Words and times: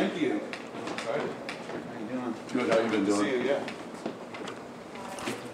Thank 0.00 0.22
you. 0.22 0.40
Excited. 0.94 1.30
How 1.68 2.00
you 2.00 2.06
doing? 2.08 2.34
Good. 2.54 2.70
How 2.70 2.78
you 2.80 2.90
been 2.90 3.04
doing? 3.04 3.20
See 3.20 3.36
you, 3.36 3.42
yeah. 3.42 3.60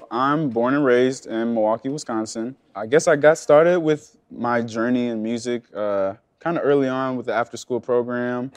I'm 0.09 0.51
born 0.51 0.75
and 0.75 0.85
raised 0.85 1.27
in 1.27 1.53
Milwaukee, 1.53 1.89
Wisconsin. 1.89 2.55
I 2.73 2.87
guess 2.87 3.09
I 3.09 3.17
got 3.17 3.39
started 3.39 3.81
with 3.81 4.17
my 4.31 4.63
journey 4.63 5.09
in 5.09 5.21
music 5.21 5.65
uh, 5.75 6.15
kind 6.39 6.57
of 6.57 6.65
early 6.65 6.87
on 6.87 7.17
with 7.17 7.27
the 7.27 7.35
after 7.35 7.57
school 7.57 7.81
program. 7.81 8.53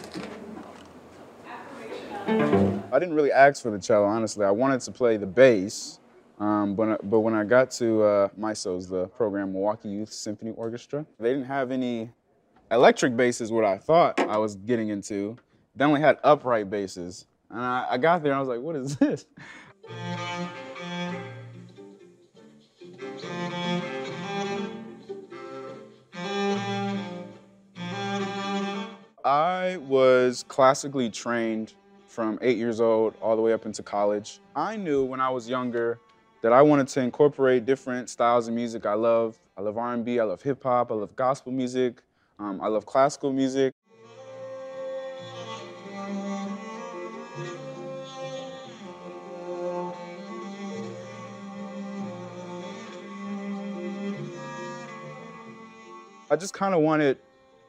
I 2.28 3.00
didn't 3.00 3.16
really 3.16 3.32
ask 3.32 3.64
for 3.64 3.72
the 3.72 3.80
cello, 3.80 4.06
honestly. 4.06 4.46
I 4.46 4.52
wanted 4.52 4.82
to 4.82 4.92
play 4.92 5.18
the 5.18 5.26
bass, 5.26 6.00
um, 6.40 6.76
but, 6.76 7.10
but 7.10 7.22
when 7.22 7.34
I 7.34 7.44
got 7.44 7.72
to 7.72 8.04
uh, 8.04 8.28
MYSO's, 8.40 8.88
the 8.88 9.08
program 9.08 9.54
Milwaukee 9.54 9.90
Youth 9.90 10.14
Symphony 10.14 10.52
Orchestra, 10.52 11.04
they 11.20 11.30
didn't 11.34 11.48
have 11.48 11.72
any 11.72 12.12
electric 12.70 13.18
basses, 13.18 13.52
what 13.52 13.66
I 13.66 13.80
thought 13.80 14.20
I 14.20 14.38
was 14.38 14.56
getting 14.56 14.90
into. 14.90 15.36
They 15.76 15.86
only 15.86 16.02
had 16.02 16.18
upright 16.24 16.70
basses. 16.70 17.26
And 17.50 17.62
I, 17.62 17.88
I 17.92 17.98
got 17.98 18.24
there 18.24 18.32
and 18.32 18.38
I 18.38 18.40
was 18.40 18.50
like, 18.50 18.62
what 18.62 18.76
is 18.76 18.96
this? 18.98 19.26
I 29.26 29.78
was 29.78 30.44
classically 30.48 31.10
trained 31.10 31.74
from 32.08 32.40
eight 32.42 32.58
years 32.58 32.82
old 32.82 33.14
all 33.22 33.36
the 33.36 33.42
way 33.42 33.54
up 33.54 33.66
into 33.66 33.84
college. 33.84 34.40
I 34.56 34.76
knew 34.76 35.04
when 35.04 35.20
I 35.22 35.30
was 35.30 35.48
younger 35.48 36.00
that 36.42 36.54
I 36.54 36.62
wanted 36.62 36.88
to 36.90 37.02
incorporate 37.02 37.66
different 37.66 38.10
styles 38.10 38.48
of 38.48 38.54
music 38.54 38.86
I 38.86 38.94
love. 38.94 39.38
I 39.58 39.62
love 39.62 39.78
R&B, 39.78 40.20
I 40.20 40.24
love 40.24 40.42
hip 40.42 40.64
hop, 40.64 40.92
I 40.92 40.96
love 40.96 41.16
gospel 41.16 41.52
music, 41.52 42.02
um, 42.40 42.62
I 42.62 42.68
love 42.68 42.86
classical 42.86 43.34
music. 43.34 43.74
I 56.32 56.36
just 56.36 56.54
kind 56.54 56.76
of 56.76 56.82
wanted 56.82 57.18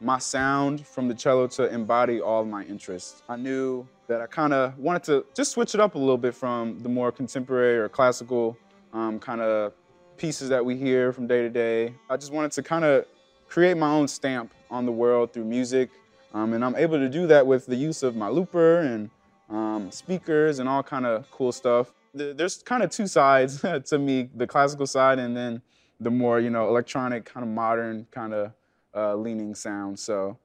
my 0.02 0.18
sound 0.18 0.86
from 0.86 1.08
the 1.08 1.14
cello 1.14 1.46
to 1.46 1.72
embody 1.72 2.20
all 2.20 2.44
my 2.44 2.62
interests. 2.64 3.22
I 3.26 3.36
knew 3.36 3.88
that 4.06 4.20
I 4.20 4.26
kind 4.26 4.52
of 4.52 4.78
wanted 4.78 5.02
to 5.04 5.24
just 5.34 5.52
switch 5.52 5.74
it 5.74 5.80
up 5.80 5.94
a 5.94 5.98
little 5.98 6.18
bit 6.18 6.34
from 6.34 6.78
the 6.80 6.88
more 6.88 7.10
contemporary 7.10 7.78
or 7.78 7.88
classical 7.88 8.58
um, 8.92 9.18
kind 9.18 9.40
of 9.40 9.72
pieces 10.18 10.50
that 10.50 10.62
we 10.62 10.76
hear 10.76 11.10
from 11.10 11.26
day 11.26 11.40
to 11.40 11.48
day. 11.48 11.94
I 12.10 12.18
just 12.18 12.32
wanted 12.32 12.52
to 12.52 12.62
kind 12.62 12.84
of 12.84 13.06
create 13.48 13.78
my 13.78 13.90
own 13.90 14.08
stamp 14.08 14.52
on 14.70 14.84
the 14.84 14.92
world 14.92 15.32
through 15.32 15.46
music. 15.46 15.88
Um, 16.34 16.52
and 16.52 16.62
I'm 16.62 16.76
able 16.76 16.98
to 16.98 17.08
do 17.08 17.26
that 17.28 17.46
with 17.46 17.64
the 17.64 17.76
use 17.76 18.02
of 18.02 18.14
my 18.14 18.28
looper 18.28 18.80
and 18.80 19.08
um, 19.48 19.90
speakers 19.90 20.58
and 20.58 20.68
all 20.68 20.82
kind 20.82 21.06
of 21.06 21.30
cool 21.30 21.50
stuff. 21.50 21.94
There's 22.12 22.62
kind 22.62 22.82
of 22.82 22.90
two 22.90 23.06
sides 23.06 23.62
to 23.86 23.98
me, 23.98 24.28
the 24.34 24.46
classical 24.46 24.86
side 24.86 25.18
and 25.18 25.34
then 25.34 25.62
the 26.00 26.10
more, 26.10 26.40
you 26.40 26.50
know, 26.50 26.66
electronic, 26.68 27.26
kind 27.26 27.44
of 27.44 27.52
modern, 27.52 28.06
kind 28.10 28.32
of 28.32 28.52
uh, 28.94 29.14
leaning 29.14 29.54
sound. 29.54 29.98
So. 29.98 30.38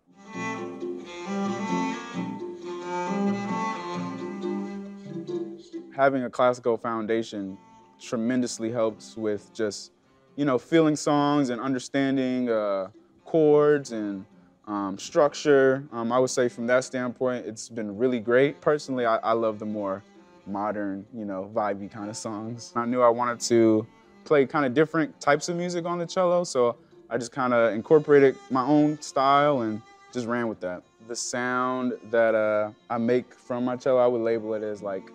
Having 5.96 6.24
a 6.26 6.30
classical 6.30 6.76
foundation 6.76 7.58
tremendously 8.02 8.70
helps 8.70 9.16
with 9.16 9.54
just, 9.54 9.92
you 10.36 10.44
know, 10.44 10.58
feeling 10.58 10.98
songs 10.98 11.50
and 11.50 11.62
understanding 11.62 12.50
uh, 12.50 12.90
chords 13.24 13.94
and 13.94 14.26
um, 14.68 14.98
structure. 14.98 15.88
Um, 15.94 16.12
I 16.12 16.20
would 16.20 16.30
say 16.30 16.50
from 16.50 16.68
that 16.68 16.84
standpoint, 16.84 17.46
it's 17.46 17.70
been 17.70 17.98
really 17.98 18.20
great. 18.20 18.60
Personally, 18.60 19.06
I, 19.06 19.18
I 19.18 19.32
love 19.32 19.58
the 19.60 19.66
more 19.66 20.04
modern, 20.46 21.06
you 21.14 21.24
know, 21.24 21.50
vibey 21.54 21.90
kind 21.90 22.10
of 22.10 22.18
songs. 22.18 22.74
I 22.76 22.86
knew 22.86 23.02
I 23.02 23.10
wanted 23.10 23.40
to 23.42 23.88
play 24.26 24.46
kind 24.46 24.66
of 24.66 24.74
different 24.74 25.20
types 25.22 25.48
of 25.50 25.56
music 25.56 25.86
on 25.86 26.00
the 26.00 26.06
cello, 26.06 26.44
so 26.44 26.76
I 27.10 27.18
just 27.18 27.32
kind 27.32 27.54
of 27.54 27.74
incorporated 27.74 28.36
my 28.50 28.66
own 28.66 29.02
style 29.02 29.62
and 29.62 29.82
just 30.12 30.28
ran 30.28 30.48
with 30.48 30.60
that. 30.62 30.84
The 31.08 31.16
sound 31.16 31.94
that 32.10 32.34
uh, 32.36 32.72
I 32.90 32.98
make 32.98 33.34
from 33.34 33.66
my 33.66 33.76
cello, 33.76 34.00
I 34.00 34.08
would 34.08 34.22
label 34.22 34.54
it 34.56 34.64
as 34.64 34.82
like 34.82 35.12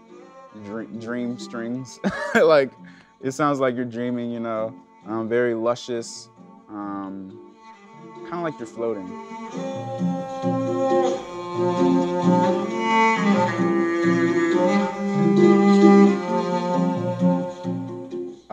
dream, 0.65 1.38
strings. 1.38 1.98
like 2.34 2.71
it 3.21 3.32
sounds 3.32 3.60
like 3.60 3.76
you're 3.76 3.84
dreaming, 3.84 4.31
you 4.31 4.41
know, 4.41 4.75
um, 5.06 5.28
very 5.28 5.54
luscious, 5.54 6.28
um, 6.69 7.54
kind 8.28 8.34
of 8.34 8.42
like 8.42 8.59
you're 8.59 8.66
floating. 8.66 9.09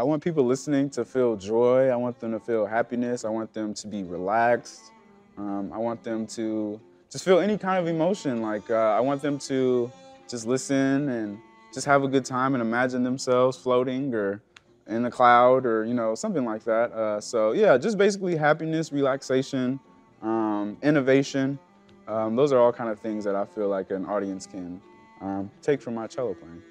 Want 0.08 0.24
people 0.24 0.46
listening 0.46 0.90
to 0.92 1.06
feel 1.06 1.36
joy. 1.36 1.90
I 1.90 1.96
want 1.96 2.20
them 2.20 2.32
to 2.32 2.40
feel 2.40 2.66
happiness. 2.66 3.26
I 3.26 3.30
want 3.30 3.54
them 3.54 3.74
to 3.76 3.88
be 3.88 4.04
relaxed. 4.04 4.92
Um, 5.38 5.72
I 5.74 5.78
want 5.78 6.04
them 6.04 6.26
to 6.28 6.80
just 7.12 7.24
feel 7.24 7.40
any 7.40 7.58
kind 7.58 7.80
of 7.80 7.88
emotion. 7.88 8.42
Like 8.42 8.70
uh, 8.70 8.74
I 8.74 9.00
want 9.02 9.22
them 9.22 9.38
to 9.40 9.92
just 10.28 10.48
listen 10.48 11.10
and 11.10 11.38
just 11.74 11.86
have 11.86 12.04
a 12.04 12.08
good 12.08 12.26
time 12.26 12.56
and 12.56 12.62
imagine 12.62 13.04
themselves 13.04 13.58
floating 13.58 14.14
or 14.14 14.42
in 14.88 15.06
a 15.06 15.12
cloud 15.12 15.66
or 15.66 15.84
you 15.84 15.94
know 15.94 16.16
something 16.16 16.46
like 16.46 16.64
that. 16.64 16.92
Uh, 16.92 17.22
so 17.22 17.52
yeah, 17.52 17.78
just 17.78 17.98
basically 17.98 18.36
happiness, 18.36 18.92
relaxation, 18.92 19.80
um, 20.22 20.78
innovation. 20.82 21.60
Um, 22.08 22.38
those 22.38 22.54
are 22.54 22.60
all 22.60 22.72
kind 22.72 22.90
of 22.90 23.00
things 23.00 23.26
that 23.26 23.36
I 23.36 23.46
feel 23.46 23.68
like 23.68 23.92
an 23.92 24.06
audience 24.06 24.48
can 24.48 24.82
um, 25.22 25.52
take 25.62 25.82
from 25.82 25.96
my 25.96 26.08
cello 26.08 26.34
playing. 26.34 26.64